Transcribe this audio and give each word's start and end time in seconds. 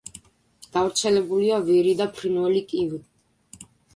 გავრცელებულია 0.77 1.59
ვირი 1.67 1.93
და 2.01 2.07
ფრინველი 2.15 2.65
კივი. 2.75 3.01